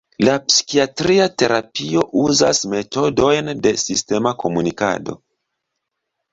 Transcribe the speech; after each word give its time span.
La 0.27 0.35
psikiatria 0.43 1.27
terapio 1.41 2.07
uzas 2.23 2.63
metodojn 2.73 3.55
de 3.69 3.77
sistema 3.85 4.35
komunikado. 4.47 5.21